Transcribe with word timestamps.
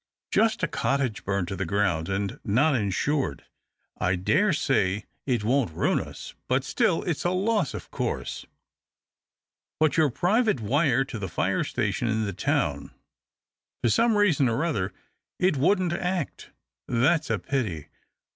"Just 0.31 0.63
a 0.63 0.67
cottage— 0.67 1.23
burned 1.25 1.47
to 1.49 1.55
the 1.55 1.63
ground, 1.63 2.09
and 2.09 2.39
not 2.43 2.73
insured. 2.75 3.43
I 3.99 4.15
dare 4.15 4.51
say 4.51 5.05
it 5.27 5.43
won't 5.43 5.71
ruin 5.73 5.99
us, 5.99 6.33
but 6.47 6.63
still 6.63 7.03
it's 7.03 7.23
a 7.23 7.29
loss, 7.29 7.75
of 7.75 7.91
course."" 7.91 8.43
But 9.79 9.97
your 9.97 10.09
private 10.09 10.59
wire 10.59 11.05
to 11.05 11.19
the 11.19 11.29
fire 11.29 11.63
station 11.63 12.07
in 12.07 12.25
the 12.25 12.33
town 12.33 12.81
1 12.85 12.89
""For 13.83 13.89
some 13.91 14.17
reason 14.17 14.49
or 14.49 14.65
other 14.65 14.91
it 15.37 15.55
wouldn't 15.55 15.93
act."" 15.93 16.49
That's 16.87 17.29
a 17.29 17.37
pity. 17.37 17.89